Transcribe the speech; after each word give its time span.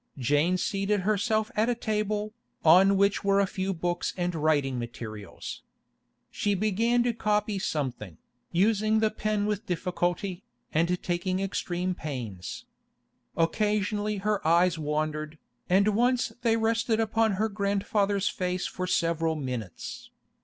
Jane 0.17 0.57
seated 0.57 1.01
herself 1.01 1.51
at 1.55 1.69
a 1.69 1.75
table, 1.75 2.33
on 2.65 2.97
which 2.97 3.23
were 3.23 3.39
a 3.39 3.45
few 3.45 3.71
books 3.71 4.15
and 4.17 4.33
writing 4.33 4.79
materials. 4.79 5.61
She 6.31 6.55
began 6.55 7.03
to 7.03 7.13
copy 7.13 7.59
something, 7.59 8.17
using 8.51 8.99
the 8.99 9.11
pen 9.11 9.45
with 9.45 9.67
difficulty, 9.67 10.41
and 10.73 11.03
taking 11.03 11.39
extreme 11.39 11.93
pains. 11.93 12.65
Occasionally 13.37 14.17
her 14.17 14.41
eyes 14.47 14.79
wandered, 14.79 15.37
and 15.69 15.89
once 15.89 16.31
they 16.41 16.57
rested 16.57 16.99
upon 16.99 17.33
her 17.33 17.47
grandfather's 17.47 18.27
face 18.27 18.65
for 18.65 18.87
several 18.87 19.35
minutes. 19.35 20.09